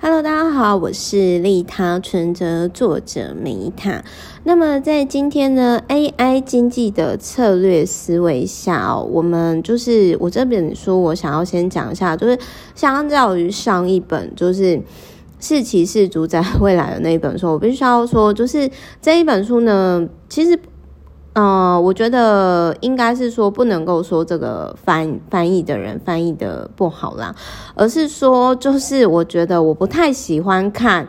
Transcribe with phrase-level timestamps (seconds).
[0.00, 4.04] Hello，大家好，我是利他存折作者米塔。
[4.44, 12.38] 那么在今天呢，AI 经济的策略思维下哦，我们就是我这本书，我想要先讲一下，就是
[12.76, 14.80] 相较于上一本，就是
[15.40, 18.70] 是骑士主宰未来的那一本书，我必须要说，就是
[19.02, 20.56] 这一本书呢，其实。
[21.38, 27.32] 呃，我觉得应该是说不能够说这个翻翻译的人翻译的不好啦，
[27.76, 31.06] 而是说就是我觉得我不太喜欢看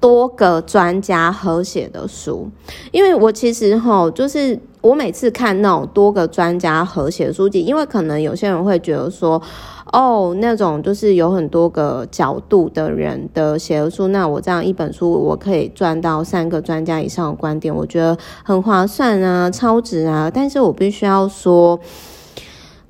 [0.00, 2.48] 多个专家合写的书，
[2.92, 9.40] 因为我其实吼就是我每次看那种多个专家合写的书籍，因为可能有些人会觉得说。
[9.92, 20.28] 哦，那种就是有很多个角度的人的写的书，那我这样一本书，我可以赚到三个专家以上的观点，我觉得很划算啊，超值啊！
[20.28, 21.78] 但是我必须要说，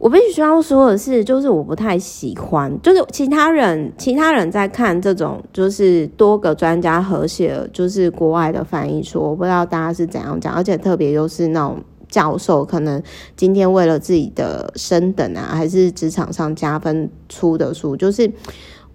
[0.00, 11.78] 我必须要说的是，就是我不太喜欢，就是其他人其他人在看这种就是多个专家合写，就是国外的翻译书，我不知道大家是怎样讲，而且特别又是那种。
[12.10, 13.00] 教授可能
[13.36, 18.28] 今天为了自己的升等啊，还是职场上加分出的书，就是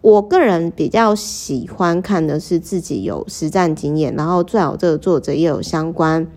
[0.02, 6.28] 我个人比较喜欢看的是自己有实战经验，然后最好这个作者也有相关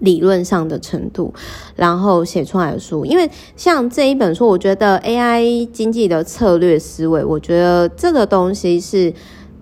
[0.00, 1.32] 理论上的程度，
[1.76, 3.04] 然后写出来的书。
[3.04, 9.12] 因为像这一本书，我觉得 AI 经济的策略思维，我觉得这个东西是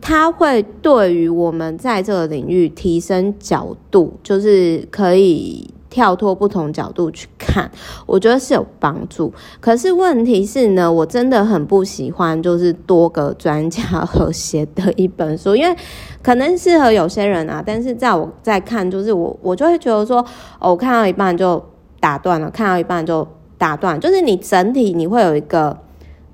[0.00, 5.68] 它会对于我们在这个领域提升角度，就是可以。
[5.92, 7.70] 跳脱不同角度去看，
[8.06, 9.30] 我觉得是有帮助。
[9.60, 15.76] 可是问题是呢，我真的很不喜欢就是多个专家合写的一本书，因为
[16.22, 17.62] 可能适合有些人啊。
[17.64, 20.24] 但是在我在看，就是我我就会觉得说，
[20.58, 21.62] 哦，我看到一半就
[22.00, 25.78] 打断了，看到一半就打断，就是你整体你会有一个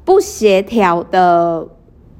[0.04, 1.66] 不协调的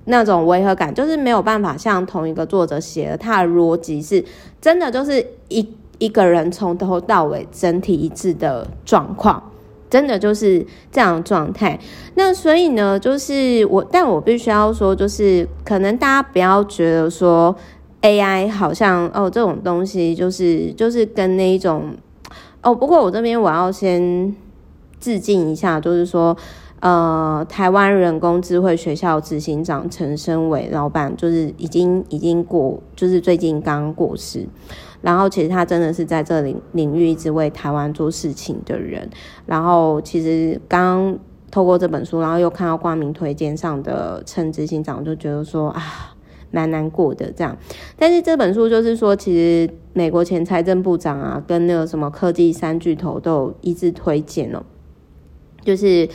[0.07, 4.25] 那种违和感，就是没有办法像同一个作者写的，他的逻辑是
[4.61, 5.65] 真的就是一。
[5.99, 9.51] 一个人从头到尾整体一致的状况，
[9.91, 11.79] 真的就是这样的状态。
[12.15, 17.55] 那所以呢，就是我，但我必须要说，就是可能大家不要觉得说
[18.03, 21.95] AI 好像哦这种东西，就是就是跟那一种
[22.63, 22.75] 哦。
[22.75, 24.35] 不过我这边我要先
[25.01, 26.37] 致敬一下，就是说
[26.81, 34.47] 呃，台湾人工智慧学校执行长陈升伟老板，就是已经已经过，就是最近刚过世。
[35.01, 39.09] 然后其实他真的是在这领领域一直为台湾做事情的人。
[39.47, 41.19] 然后其实刚
[41.51, 45.83] 透过这本书，然后又看到挂名推荐上的陈执行长，就觉得说啊，
[46.51, 47.57] 蛮难过的这样。
[47.97, 54.63] 但是这本书就是说，其实美国前财政部长啊，跟那个什么科技三巨头都一致推荐哦。
[55.65, 56.09] 就是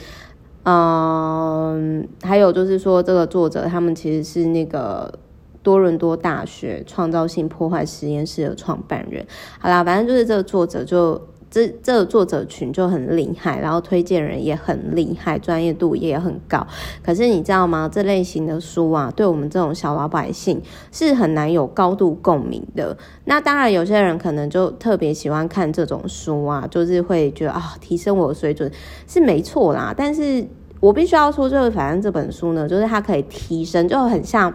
[0.64, 5.20] 嗯，还有就是说，这个作者他们其实是那个。
[5.64, 9.26] 多伦多大学创造性破坏实验室的创办人，
[9.60, 11.14] 好啦，反正就是这个作者就
[11.54, 16.66] 这这个作者群就很厉害，然后推荐人也很厉害，专业度也很高。
[17.04, 17.88] 可是你知道吗？
[17.88, 20.60] 这类型的书啊，对我们这种小老百姓
[20.92, 22.98] 是很难有高度共鸣的。
[23.26, 28.72] 那当然，有些人可能就特别喜欢看这种书啊，就是会觉得啊，提升我的水准
[29.08, 29.94] 是没错啦。
[29.96, 30.44] 但是
[30.80, 34.52] 我必须要说，就是反正这本书呢，就是它可以提升，就很像。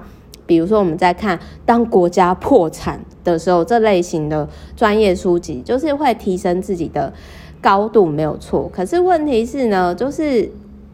[0.48, 7.12] 比如说，我们在看当国家破产的时候，这类型的专业书籍，就是会提升自己的
[7.60, 8.68] 高度，没有错。
[8.72, 10.50] 可是问题是呢，就是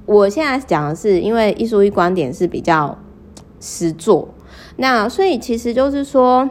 [0.07, 2.99] 我现在讲的是，因为一书一观点是比较
[3.61, 4.29] 实作，
[4.77, 6.51] 那所以其实就是说，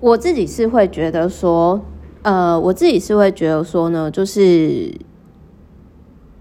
[0.00, 1.80] 我自己是会觉得说，
[2.20, 4.92] 呃，我自己是会觉得说呢，就是。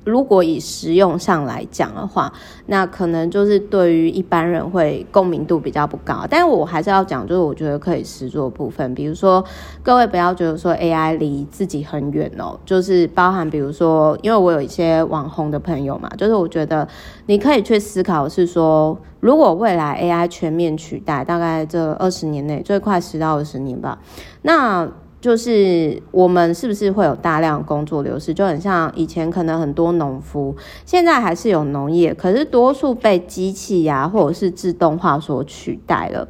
[0.04, 2.34] 如果以实用上来讲的话，
[2.66, 6.26] 那可能就是对于一般人会共鸣度比较不高。
[6.30, 9.44] 但我还是要讲，就是我觉得可以实作部分，比如说
[9.84, 16.88] 各位不要觉得说 AI 离自己很远哦，就是包含比如说，因为我有一些网红的朋友嘛，就是我觉得
[17.28, 24.00] 你可以去思考是说，如果未来 AI 全面取代，大概这二十年内最快十到二十年吧，
[24.42, 24.90] 那。
[25.22, 28.34] 就是我们是不是会有大量工作流失？
[28.34, 36.28] 就很像以前可能很多农夫，现在还是有农业，可是多数被机器呀、或者是自动化所取代了。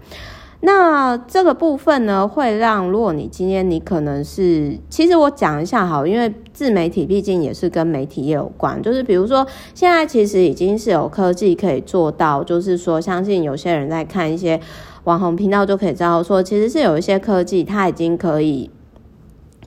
[0.64, 8.80] 那这个部分呢，会让如果你今天你可能是，其实我讲一下好，因为自媒体毕竟也是跟媒体也有关。
[8.84, 14.60] 就是比如说，现在其实已经是有科技可以做到，就是说，相信有些人在看一些
[15.06, 18.70] 网红频道就可以知道说，其实是有一些科技它已经可以。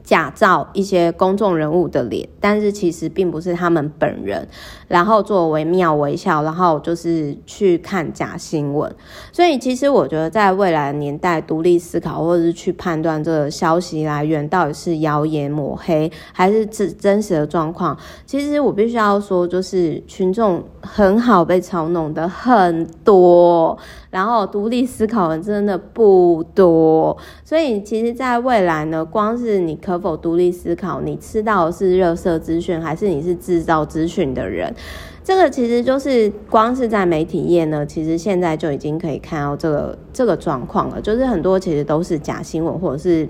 [0.04, 4.46] 假造一些公众人物的脸，但是其实并不是他们本人，
[4.86, 8.94] 然后作为妙微笑，然后就是去看假新闻。
[9.32, 23.78] 所以其实我觉得，在未来的年代，独立思考或者是去判断这个消息来源到底是谣言抹黑还是真真实的状况，其实我必须要说，就是群众很好被操弄的很多，
[24.14, 27.16] 然后独立思考的真的不多。
[27.44, 29.98] 所以其实，在未来呢，光是你可。
[30.04, 31.00] 否独立思考？
[31.00, 34.74] 你吃到的是热色资讯，还是你是制造资讯的人？
[35.22, 41.00] 这个其实就是光是在媒体业呢，其实现在就已经可以看到这个这个状况了。
[41.00, 43.26] 就是很多其实都是假新闻，或者是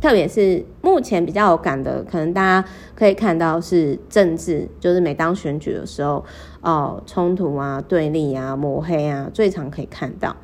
[0.00, 6.24] 特别是目前比较有感的，可能大家可以看到是政治，就是每当选举的时候，
[6.60, 10.34] 哦，冲突啊、对立啊、抹黑啊，最常可以看到。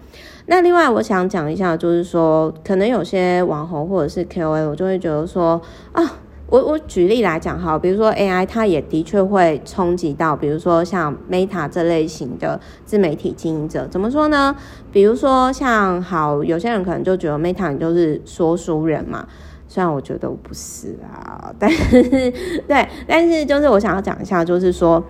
[0.46, 5.60] 那另外，我想讲一下，就是说，可能有些网红或者是 KOL，我就会觉得说，
[5.92, 6.02] 啊，
[6.48, 14.54] 我我举例来讲哈，比如说 AI，它也的确会冲击到，比如说像 Meta 这类型的自媒体经营者，怎么说呢？
[14.92, 19.26] 比如说像好，有些人可能就觉得 Meta 你就是说书人嘛，
[19.66, 22.02] 虽然我觉得我不是啊，但是
[22.68, 25.02] 对，但是就是我想要讲一下，就是说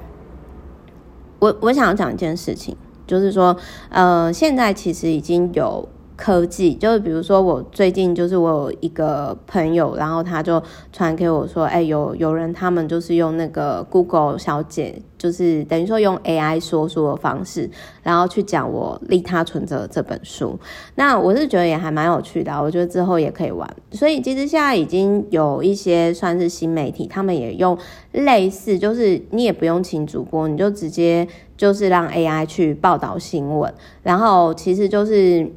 [1.39, 2.77] 我我想要讲一件事情。
[3.07, 3.55] 就是说，
[3.91, 5.87] 呃，现在其实已经有
[6.17, 10.63] 科技，就是比如说，我最近就是我有一个朋友，然后他就
[10.93, 15.03] 传给我说，哎，有有人他们就是用那个 Google 小姐。
[15.17, 17.71] 就是等于说用 AI 说书的方式，
[18.03, 20.59] 然后去讲我利他存折这本书。
[20.97, 23.67] 那我是觉得也还蛮有趣的，我觉得之后也可以玩。
[23.93, 27.79] 所以其实现在已经有一些算是新媒体，他们也用
[28.13, 31.27] 类似，就是你也不用请主播，你就直接
[31.57, 33.73] 就是让 AI 去报道新闻。
[34.03, 35.51] 然后其实就是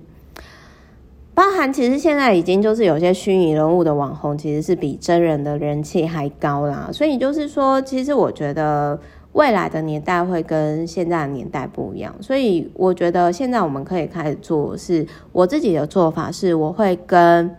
[1.38, 6.90] 包含，其实现在已经就是有些虚拟人物的网红，其实是比真人的人气还高啦。
[6.92, 9.00] 所以就是说，其实我觉得。
[9.34, 17.56] 未来的年代会跟现在的年代不一样，所以我觉得现在我们可以开始做，是我自己的做法是，我会跟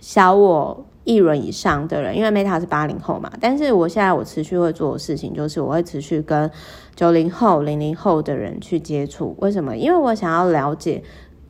[0.00, 6.50] 小我一轮以上的人，因为 Meta 是八零后嘛，但是我现在我持续会做的事情就是，我会持续跟
[6.96, 9.36] 九零后、零零后的人去接触。
[9.40, 9.76] 为什么？
[9.76, 11.02] 因为我想要了解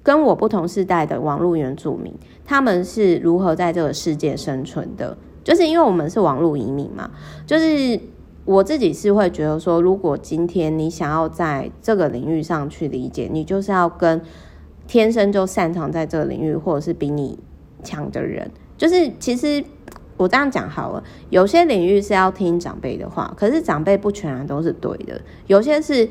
[0.04, 2.14] 跟我不同世代的网络原住民，
[2.44, 7.10] 他们是如何在这个世界生存的，就是因为我们是网络移民嘛，
[7.44, 7.98] 就是。
[8.46, 14.20] 我自己是会觉得说，如果今天你想要在这个领域上去理解，你就是要跟
[14.86, 17.38] 天生就擅长在这个领域，或者是比你
[17.82, 18.50] 强的人。
[18.76, 19.64] 就是其实
[20.18, 26.06] 我这样讲好了，有些领域是要听长辈的话，可是长辈不全然都是对的，有些是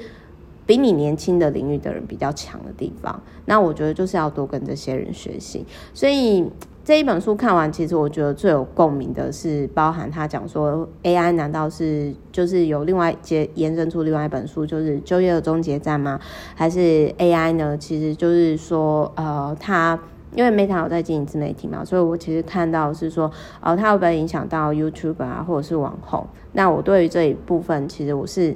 [0.66, 3.22] 比你年轻的领域的人比较强的地方。
[3.46, 6.46] 那我觉得就是要多跟这些人学习，所以。
[6.86, 16.20] 这一本书看完，其实我觉得最有共鸣的是，包含他讲说，AI 难道是就是有另外接延伸出另外一本书，就是就业的终结站吗？
[16.54, 17.78] 还是 AI 呢？
[17.78, 19.98] 其实就是说，呃，他
[20.36, 23.32] 因为 Meta 有在经营自媒体嘛，所以我其实看到是说，
[23.62, 26.28] 呃，他会不会影响到 YouTube 啊，或者是网红？
[26.52, 28.54] 那我对于这一部分，其实我是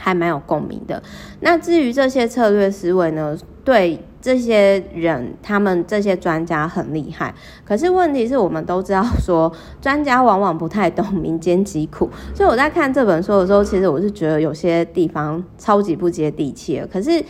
[0.00, 1.00] 还蛮有共鸣的。
[1.40, 4.02] 那至于这些策略思维呢，对。
[4.22, 9.50] 这些人，他们这些专家很厉害，可是问题是我们都知道说，
[9.80, 12.06] 专家往往不太懂民间疾苦。
[12.34, 16.86] 所以我在看这本书的时候，其实我是觉得有些地方超级不接地气的。
[16.86, 17.24] 可是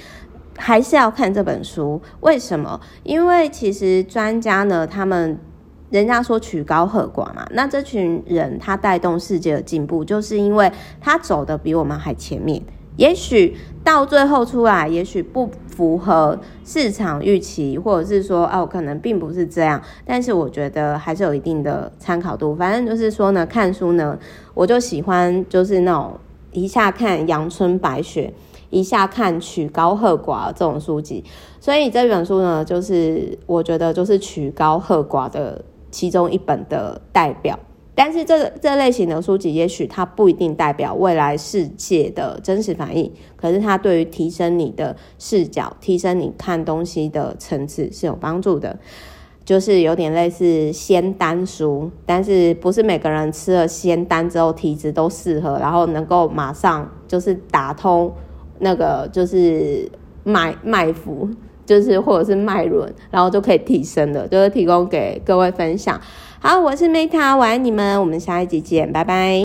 [0.59, 2.81] 还是要看这本书，为什么？
[3.05, 5.39] 因为其实专家呢，他们
[5.91, 10.71] 人家说曲高和寡嘛，那这群人他带动世界的进步，就是因为
[11.01, 12.63] 他走得比我们还前面。
[12.97, 19.81] 也许到最后出来，也许不符合市场预期，或者是说，哦，可能并不是这样。
[20.05, 22.55] 但是我觉得还是有一定的参考度。
[22.55, 24.19] 反正就是说呢，看书呢，
[24.53, 26.19] 我就喜欢就是那种
[26.53, 28.35] 一下看阳春白雪，
[28.69, 31.25] 一下看曲高和寡这种书籍。
[31.59, 37.59] 所以这本书呢，就是我觉得就是曲高和寡的其中一本的代表。
[37.95, 48.79] 但是这这类型的书籍，也许它不一定代表未来世界的真实反应，可是它对于提升你的视角、提升你看东西的层次是有帮助的。
[49.43, 58.13] 就是有点类似仙丹书，但是不是每个人吃了仙丹之后体质都适合，然后能够马上就是打通
[58.61, 59.91] 那个就是
[60.23, 61.29] 脉脉浮，
[61.71, 66.01] 就是或者是脉轮，然后就可以提升的，就是提供给各位分享。
[66.41, 69.39] 好，我是 Meta，我爱你们，我们下一集见，拜拜。